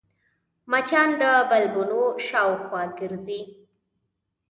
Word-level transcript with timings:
مچان 0.71 1.09
د 1.19 1.23
بلبونو 1.49 2.01
شاوخوا 2.27 2.83
ګرځي 2.99 3.41